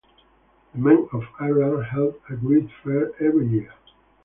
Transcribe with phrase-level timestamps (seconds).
[0.73, 3.71] The men of Ireland held a great fair every year.